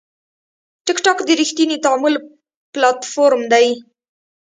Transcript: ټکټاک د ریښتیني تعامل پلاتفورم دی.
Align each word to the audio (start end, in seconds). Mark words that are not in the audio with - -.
ټکټاک 0.85 1.19
د 1.25 1.29
ریښتیني 1.39 1.77
تعامل 1.85 2.13
پلاتفورم 2.73 3.41
دی. 3.53 3.67